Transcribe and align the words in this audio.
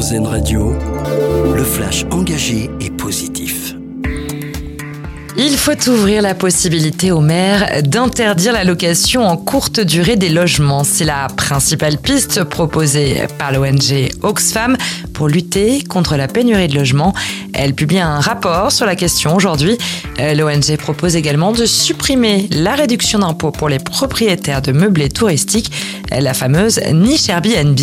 Radio, 0.00 0.72
le 1.54 1.62
flash 1.62 2.06
engagé 2.10 2.70
et 2.80 2.88
positif. 2.88 3.74
Il 5.36 5.58
faut 5.58 5.90
ouvrir 5.90 6.22
la 6.22 6.34
possibilité 6.34 7.12
aux 7.12 7.20
maires 7.20 7.82
d'interdire 7.82 8.54
la 8.54 8.64
location 8.64 9.26
en 9.26 9.36
courte 9.36 9.78
durée 9.80 10.16
des 10.16 10.30
logements. 10.30 10.84
C'est 10.84 11.04
la 11.04 11.28
principale 11.28 11.98
piste 11.98 12.44
proposée 12.44 13.26
par 13.38 13.52
l'ONG 13.52 14.10
Oxfam 14.22 14.78
pour 15.12 15.28
lutter 15.28 15.82
contre 15.84 16.16
la 16.16 16.28
pénurie 16.28 16.68
de 16.68 16.74
logements. 16.74 17.12
Elle 17.52 17.74
publie 17.74 18.00
un 18.00 18.20
rapport 18.20 18.72
sur 18.72 18.86
la 18.86 18.96
question 18.96 19.36
aujourd'hui. 19.36 19.76
Euh, 20.18 20.34
L'ONG 20.34 20.76
propose 20.78 21.14
également 21.14 21.52
de 21.52 21.66
supprimer 21.66 22.48
la 22.52 22.74
réduction 22.74 23.18
d'impôt 23.18 23.50
pour 23.50 23.68
les 23.68 23.78
propriétaires 23.78 24.62
de 24.62 24.72
meublés 24.72 25.08
touristiques, 25.08 25.70
la 26.18 26.34
fameuse 26.34 26.80
niche 26.92 27.28
Airbnb. 27.28 27.78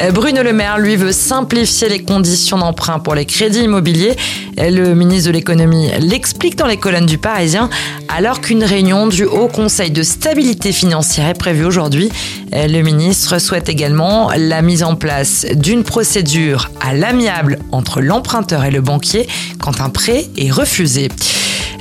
Euh, 0.00 0.10
Bruno 0.10 0.42
Le 0.42 0.52
Maire, 0.52 0.78
lui, 0.78 0.96
veut 0.96 1.12
simplifier 1.12 1.88
les 1.88 2.02
conditions 2.02 2.58
d'emprunt 2.58 2.98
pour 2.98 3.14
les 3.14 3.24
crédits 3.24 3.62
immobiliers. 3.62 4.14
Euh, 4.60 4.70
le 4.70 4.94
ministre 4.94 5.28
de 5.28 5.32
l'économie 5.32 5.90
l'explique 6.00 6.56
dans 6.56 6.66
les 6.66 6.76
colonnes 6.76 7.06
du 7.06 7.18
Parisien, 7.18 7.70
alors 8.14 8.40
qu'une 8.40 8.62
réunion 8.62 9.06
du 9.06 9.24
Haut 9.24 9.48
Conseil 9.48 9.90
de 9.90 10.02
stabilité 10.02 10.72
financière 10.72 11.28
est 11.28 11.38
prévue 11.38 11.64
aujourd'hui. 11.64 12.10
Euh, 12.54 12.66
le 12.66 12.82
ministre 12.82 13.38
souhaite 13.38 13.68
également 13.68 14.30
la 14.36 14.60
mise 14.60 14.82
en 14.82 14.96
place 14.96 15.46
d'une 15.54 15.82
procédure 15.82 16.70
à 16.80 16.92
l'amiable 16.92 17.58
entre 17.72 18.00
l'emprunteur 18.00 18.64
et 18.64 18.70
le 18.70 18.82
banquier 18.82 19.26
quand 19.60 19.80
un 19.80 19.88
prêt 19.88 20.26
est 20.36 20.50
refusé. 20.50 21.08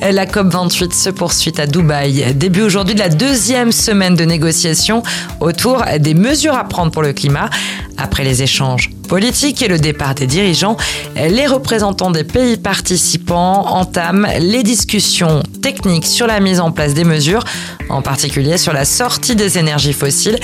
La 0.02 0.26
COP28 0.26 0.94
se 0.94 1.10
poursuit 1.10 1.54
à 1.58 1.68
Dubaï. 1.68 2.34
Début 2.36 2.62
aujourd'hui 2.62 2.96
de 2.96 3.00
la 3.00 3.10
deuxième 3.10 3.72
semaine 3.72 4.16
de 4.16 4.24
négociations 4.24 5.04
autour 5.40 5.84
des 6.00 6.14
mesures 6.14 6.56
à 6.56 6.64
prendre 6.64 6.92
pour 6.92 7.02
le 7.02 7.14
climat. 7.14 7.50
Après 7.98 8.24
les 8.24 8.44
échanges 8.44 8.90
politiques 9.08 9.62
et 9.62 9.68
le 9.68 9.80
départ 9.80 10.14
des 10.16 10.28
dirigeants, 10.28 10.78
les 11.16 11.48
représentants 11.48 12.12
des 12.12 12.24
pays 12.24 12.58
participants 12.58 13.68
entament 13.68 14.28
les 14.40 14.64
discussions 14.64 15.44
techniques 15.62 16.06
sur 16.06 16.28
la 16.28 16.40
mise 16.40 16.60
en 16.60 16.72
place 16.72 16.94
des 16.94 17.06
mesures, 17.06 17.44
en 17.90 18.02
particulier 18.02 18.58
sur 18.58 18.74
la 18.74 18.86
sortie 18.86 19.36
des 19.36 19.58
énergies 19.58 19.94
fossiles. 19.94 20.40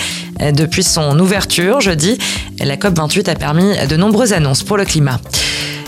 Depuis 0.54 0.84
son 0.84 1.20
ouverture 1.20 1.82
jeudi, 1.82 2.18
la 2.60 2.78
COP28 2.78 3.30
a 3.30 3.36
permis 3.36 3.88
de 3.88 3.96
nombreuses 3.98 4.34
annonces 4.34 4.64
pour 4.64 4.78
le 4.78 4.86
climat. 4.86 5.20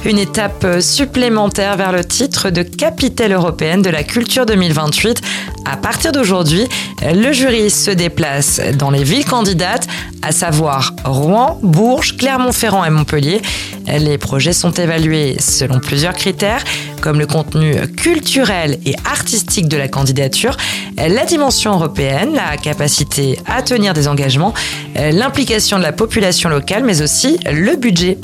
Une 0.06 0.20
étape 0.20 0.82
supplémentaire 0.82 1.78
vers 1.78 1.94
le 1.94 2.04
titre 2.04 2.50
de 2.50 2.62
capitale 2.62 3.32
européenne 3.32 3.82
de 3.82 3.90
la 3.90 4.04
culture 4.04 4.46
2028. 4.46 5.22
À 5.64 5.78
partir 5.78 6.12
d'aujourd'hui, 6.12 6.68
le 7.02 7.32
jury 7.32 7.70
se 7.70 7.90
déplace 7.90 8.60
dans 8.78 8.92
les 8.92 9.06
villes 9.06 9.24
candidates, 9.24 9.88
à 10.22 10.34
savoir 10.34 10.94
Rouen, 11.06 11.58
Bourges, 11.64 12.18
Clermont-Ferrand 12.18 12.84
et 12.84 12.90
Montpellier. 12.90 13.42
Les 13.88 14.18
projets 14.18 14.52
sont 14.52 14.72
évalués 14.72 15.38
selon 15.40 15.80
plusieurs 15.80 16.14
critères, 16.14 16.66
comme 17.02 17.18
le 17.18 17.26
contenu 17.26 17.76
culturel 17.96 18.80
et 18.86 18.96
artistique 19.06 19.70
de 19.70 19.78
la 19.78 19.88
candidature, 19.88 20.58
la 20.98 21.24
dimension 21.24 21.76
européenne, 21.76 22.34
la 22.34 22.58
capacité 22.58 23.40
à 23.46 23.62
tenir 23.62 23.94
des 23.94 24.10
engagements, 24.10 24.54
l'implication 24.96 25.78
de 25.78 25.84
la 25.84 25.94
population 25.94 26.50
locale, 26.50 26.84
mais 26.84 27.02
aussi 27.02 27.40
le 27.50 27.78
budget. 27.78 28.18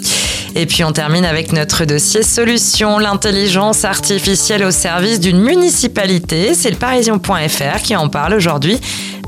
Et 0.56 0.66
puis 0.66 0.84
on 0.84 0.92
termine 0.92 1.26
avec 1.26 1.54
notre 1.54 1.86
dossier 1.86 2.24
solution, 2.24 3.00
l'intelligence 3.00 3.86
artificielle 3.86 4.64
au 4.64 4.72
service 4.72 5.20
d'une 5.20 5.40
municipalité. 5.40 6.54
C'est 6.54 6.72
le 6.72 6.78
parisien.fr 6.78 7.82
qui 7.84 7.96
en 7.96 8.10
parle 8.10 8.34
aujourd'hui. 8.34 8.80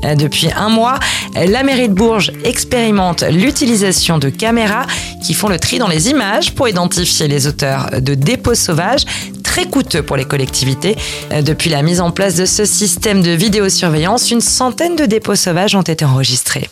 Euh, 0.04 0.14
depuis 0.14 0.48
un 0.56 0.68
mois, 0.68 0.98
la 1.34 1.62
mairie 1.62 1.88
de 1.88 1.94
Bourges 1.94 2.32
expérimente 2.44 3.22
l'utilisation 3.22 4.18
de 4.18 4.28
caméras 4.28 4.86
qui 5.22 5.34
font 5.34 5.48
le 5.48 5.58
tri 5.58 5.78
dans 5.78 5.88
les 5.88 6.10
images 6.10 6.52
pour 6.54 6.68
identifier 6.68 7.28
les 7.28 7.46
auteurs 7.46 7.88
de 8.00 8.14
dépôts 8.14 8.54
sauvages 8.54 9.04
très 9.42 9.66
coûteux 9.66 10.02
pour 10.02 10.16
les 10.16 10.24
collectivités. 10.24 10.96
Euh, 11.32 11.42
depuis 11.42 11.70
la 11.70 11.82
mise 11.82 12.00
en 12.00 12.10
place 12.10 12.36
de 12.36 12.46
ce 12.46 12.64
système 12.64 13.22
de 13.22 13.30
vidéosurveillance, 13.30 14.30
une 14.30 14.40
centaine 14.40 14.96
de 14.96 15.04
dépôts 15.04 15.36
sauvages 15.36 15.74
ont 15.74 15.82
été 15.82 16.04
enregistrés 16.04 16.68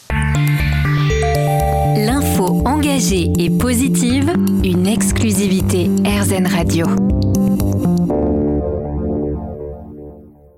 engagée 2.46 3.30
et 3.38 3.50
positive, 3.50 4.32
une 4.64 4.86
exclusivité 4.86 5.90
RZN 6.04 6.46
Radio. 6.46 7.09